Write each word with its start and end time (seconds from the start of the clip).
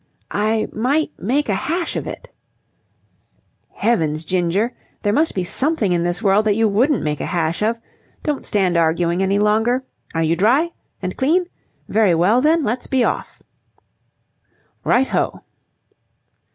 "I 0.31 0.67
might 0.71 1.11
make 1.19 1.47
a 1.47 1.53
hash 1.53 1.95
of 1.95 2.07
it." 2.07 2.31
"Heavens, 3.69 4.25
Ginger! 4.25 4.73
There 5.03 5.13
must 5.13 5.35
be 5.35 5.43
something 5.43 5.91
in 5.91 6.01
this 6.01 6.23
world 6.23 6.45
that 6.45 6.55
you 6.55 6.67
wouldn't 6.67 7.03
make 7.03 7.21
a 7.21 7.27
hash 7.27 7.61
of. 7.61 7.79
Don't 8.23 8.43
stand 8.47 8.77
arguing 8.77 9.21
any 9.21 9.37
longer. 9.37 9.85
Are 10.15 10.23
you 10.23 10.35
dry? 10.35 10.71
and 11.03 11.15
clean? 11.15 11.45
Very 11.87 12.15
well, 12.15 12.41
then. 12.41 12.63
Let's 12.63 12.87
be 12.87 13.03
off." 13.03 13.43
"Right 14.83 15.05
ho." 15.09 15.43